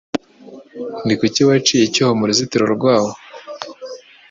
[1.05, 3.11] Ni kuki waciye icyuho mu ruzitiro rwawo